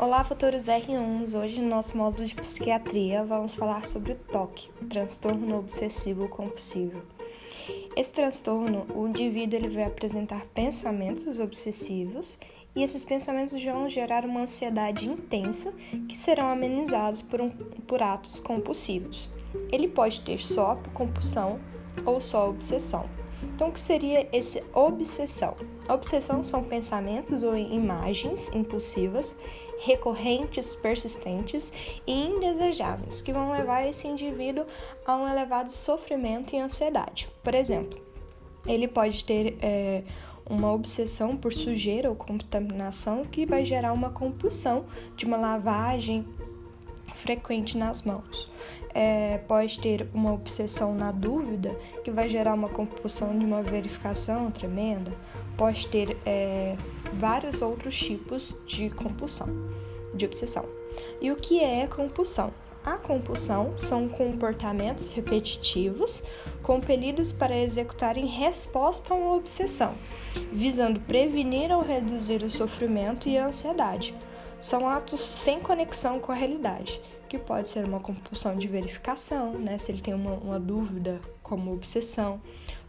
[0.00, 1.36] Olá, futuros R1s!
[1.36, 7.02] Hoje, no nosso módulo de psiquiatria, vamos falar sobre o TOC, o transtorno obsessivo compulsivo.
[7.96, 12.38] Esse transtorno, o indivíduo ele vai apresentar pensamentos obsessivos
[12.76, 15.74] e esses pensamentos vão gerar uma ansiedade intensa
[16.08, 19.28] que serão amenizados por, um, por atos compulsivos.
[19.72, 21.58] Ele pode ter só compulsão
[22.06, 23.04] ou só obsessão.
[23.42, 25.56] Então, o que seria esse obsessão?
[25.88, 29.34] Obsessão são pensamentos ou imagens impulsivas,
[29.80, 31.72] recorrentes, persistentes
[32.06, 34.66] e indesejáveis, que vão levar esse indivíduo
[35.06, 37.28] a um elevado sofrimento e ansiedade.
[37.42, 38.00] Por exemplo,
[38.66, 40.02] ele pode ter é,
[40.48, 44.86] uma obsessão por sujeira ou contaminação que vai gerar uma compulsão
[45.16, 46.26] de uma lavagem
[47.18, 48.50] frequente nas mãos.
[48.94, 54.50] É, pode ter uma obsessão na dúvida, que vai gerar uma compulsão de uma verificação
[54.50, 55.12] tremenda.
[55.56, 56.76] Pode ter é,
[57.14, 59.48] vários outros tipos de compulsão,
[60.14, 60.64] de obsessão.
[61.20, 62.52] E o que é compulsão?
[62.84, 66.22] A compulsão são comportamentos repetitivos
[66.62, 69.94] compelidos para executar em resposta a uma obsessão,
[70.52, 74.14] visando prevenir ou reduzir o sofrimento e a ansiedade
[74.60, 79.78] são atos sem conexão com a realidade, que pode ser uma compulsão de verificação, né?
[79.78, 82.40] Se ele tem uma, uma dúvida, como obsessão,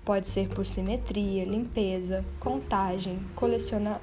[0.03, 4.01] pode ser por simetria, limpeza, contagem, colecionar,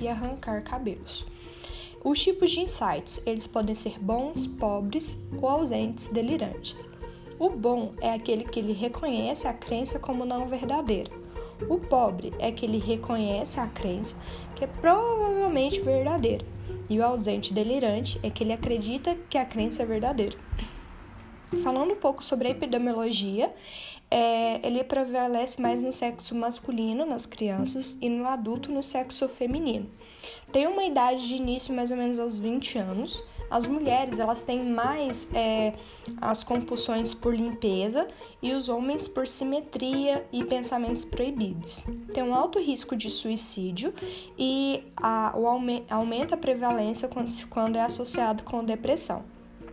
[0.00, 1.24] e arrancar cabelos.
[2.02, 6.88] Os tipos de insights, eles podem ser bons, pobres ou ausentes, delirantes.
[7.38, 11.10] O bom é aquele que ele reconhece a crença como não verdadeira
[11.68, 14.16] o pobre é que ele reconhece a crença
[14.54, 16.44] que é provavelmente verdadeira,
[16.88, 20.36] e o ausente delirante é que ele acredita que a crença é verdadeira.
[21.62, 23.54] Falando um pouco sobre a epidemiologia,
[24.10, 29.90] é, ele prevalece mais no sexo masculino, nas crianças, e no adulto, no sexo feminino.
[30.52, 34.64] Tem uma idade de início mais ou menos aos 20 anos, as mulheres elas têm
[34.64, 35.74] mais é,
[36.20, 38.06] as compulsões por limpeza
[38.42, 41.84] e os homens por simetria e pensamentos proibidos.
[42.12, 43.94] Tem um alto risco de suicídio
[44.38, 49.22] e a, o aumenta a prevalência quando, quando é associado com depressão.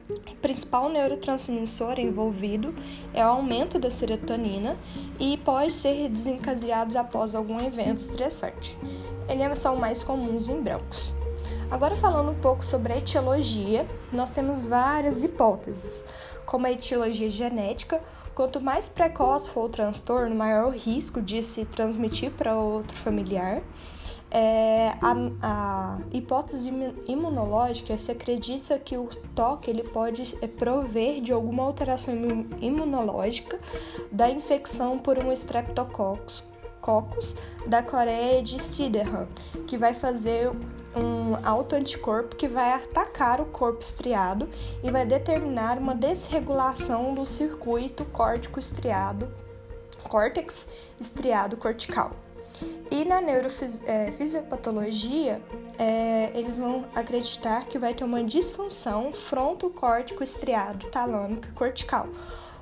[0.09, 2.75] O principal neurotransmissor envolvido
[3.13, 4.78] é o aumento da serotonina
[5.19, 8.78] e pode ser desencadeado após algum evento estressante.
[9.29, 11.13] Eles são mais comuns em brancos.
[11.72, 16.04] Agora falando um pouco sobre a etiologia, nós temos várias hipóteses,
[16.46, 18.02] como a etiologia genética.
[18.36, 23.62] Quanto mais precoce for o transtorno, maior o risco de se transmitir para outro familiar.
[24.30, 26.70] É, a, a, hipótese
[27.08, 32.14] imunológica se acredita que o toque ele pode é, prover de alguma alteração
[32.59, 33.58] imunológica
[34.12, 36.44] da infecção por um streptococcus
[37.66, 39.28] da Coreia de Sydenham,
[39.68, 40.52] que vai fazer
[40.96, 44.50] um autoanticorpo que vai atacar o corpo estriado
[44.84, 49.31] e vai determinar uma desregulação do circuito córtico estriado,
[50.03, 50.68] córtex
[51.00, 52.12] estriado cortical.
[52.91, 55.41] E na neurofisiopatologia,
[55.79, 62.09] é, é, eles vão acreditar que vai ter uma disfunção fronto-córtico estriado talâmica cortical,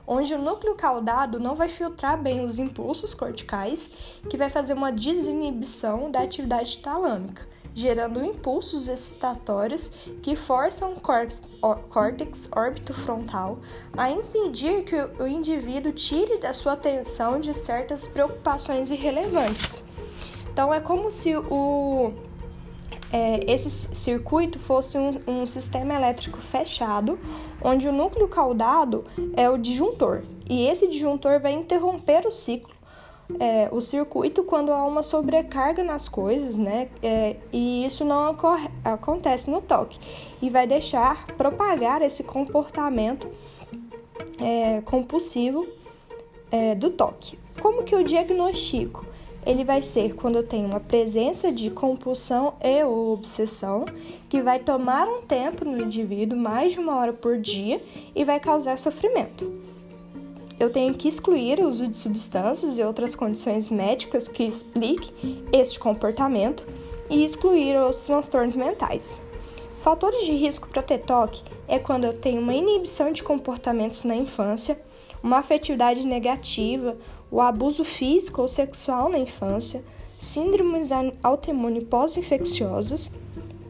[0.05, 3.89] onde o núcleo caudado não vai filtrar bem os impulsos corticais,
[4.29, 9.91] que vai fazer uma desinibição da atividade talâmica gerando impulsos excitatórios
[10.21, 13.59] que forçam o córtex órbito-frontal
[13.95, 19.83] a impedir que o indivíduo tire da sua atenção de certas preocupações irrelevantes.
[20.51, 22.11] Então, é como se o,
[23.11, 27.19] é, esse circuito fosse um, um sistema elétrico fechado,
[27.63, 32.78] onde o núcleo caudado é o disjuntor, e esse disjuntor vai interromper o ciclo
[33.37, 36.89] é, o circuito quando há uma sobrecarga nas coisas, né?
[37.03, 39.99] É, e isso não ocorre, acontece no toque
[40.41, 43.27] e vai deixar propagar esse comportamento
[44.39, 45.67] é, compulsivo
[46.51, 47.37] é, do toque.
[47.61, 49.05] Como que eu diagnostico?
[49.45, 53.85] Ele vai ser quando eu tenho uma presença de compulsão e ou obsessão
[54.27, 57.81] que vai tomar um tempo no indivíduo, mais de uma hora por dia,
[58.13, 59.68] e vai causar sofrimento
[60.59, 65.79] eu tenho que excluir o uso de substâncias e outras condições médicas que expliquem este
[65.79, 66.67] comportamento
[67.09, 69.21] e excluir os transtornos mentais.
[69.81, 74.15] Fatores de risco para ter toque é quando eu tenho uma inibição de comportamentos na
[74.15, 74.79] infância,
[75.23, 76.97] uma afetividade negativa,
[77.31, 79.81] o abuso físico ou sexual na infância,
[80.19, 80.89] síndromes
[81.23, 83.09] autoimune pós-infecciosas,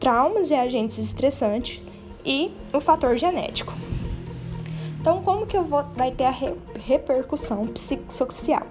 [0.00, 1.80] traumas e agentes estressantes
[2.24, 3.72] e o fator genético.
[5.00, 8.66] Então, como que eu vou, vai ter a re, repercussão psicossocial?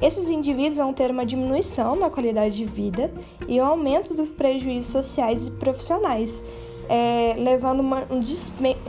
[0.00, 3.10] Esses indivíduos vão ter uma diminuição na qualidade de vida
[3.48, 6.40] e um aumento dos prejuízos sociais e profissionais,
[6.88, 8.20] é, levando uma, um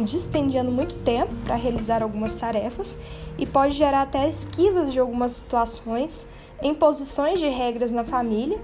[0.03, 2.95] dispendiando muito tempo para realizar algumas tarefas
[3.39, 6.27] e pode gerar até esquivas de algumas situações,
[6.61, 8.59] imposições de regras na família.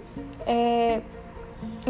[0.46, 1.02] É,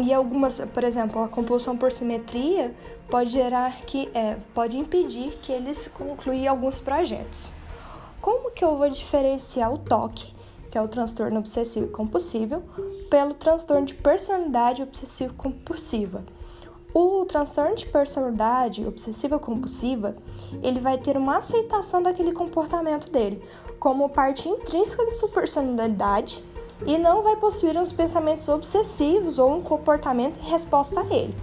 [0.02, 2.74] e algumas, por exemplo, a compulsão por simetria
[3.08, 7.52] pode gerar que é, pode impedir que eles concluam alguns projetos.
[8.20, 10.34] Como que eu vou diferenciar o TOC,
[10.70, 12.62] que é o transtorno obsessivo compulsivo,
[13.10, 16.24] pelo transtorno de personalidade obsessivo compulsiva?
[16.92, 20.16] O transtorno de personalidade obsessiva compulsiva,
[20.62, 23.42] ele vai ter uma aceitação daquele comportamento dele
[23.78, 26.42] como parte intrínseca de sua personalidade
[26.86, 31.34] e não vai possuir uns pensamentos obsessivos ou um comportamento em resposta a ele.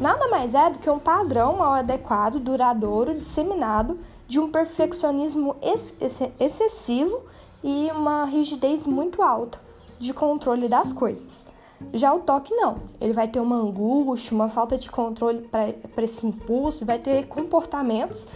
[0.00, 5.98] Nada mais é do que um padrão mal adequado, duradouro, disseminado de um perfeccionismo ex
[6.38, 7.20] excessivo
[7.62, 9.60] e uma rigidez muito alta
[9.98, 11.44] de controle das coisas.
[11.92, 16.26] Já o toque não, ele vai ter uma angústia, uma falta de controle para esse
[16.26, 18.26] impulso, vai ter comportamentos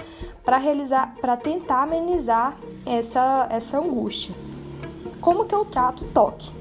[0.44, 2.56] para realizar, para tentar amenizar
[2.86, 4.34] essa, essa angústia.
[5.24, 6.52] Como que eu trato toque?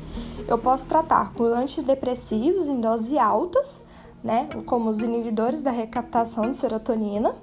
[0.48, 3.82] Eu posso tratar com antidepressivos em doses altas,
[4.24, 7.36] né, como os inibidores da recaptação de serotonina,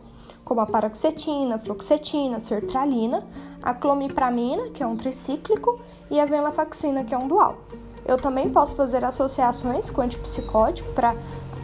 [0.42, 3.22] como a paroxetina, fluoxetina, sertralina,
[3.62, 5.78] a clomipramina, que é um tricíclico,
[6.10, 7.58] e a venlafaxina, que é um dual.
[8.06, 11.14] Eu também posso fazer associações com antipsicótico para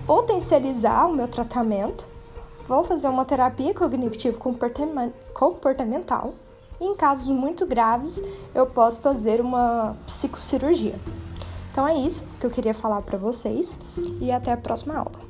[0.07, 2.07] potencializar o meu tratamento.
[2.69, 4.39] Vou fazer uma terapia cognitivo
[5.33, 6.35] comportamental
[6.81, 8.23] em casos muito graves,
[8.55, 10.99] eu posso fazer uma psicocirurgia.
[11.71, 13.79] Então é isso que eu queria falar para vocês
[14.21, 15.27] e até a próxima aula.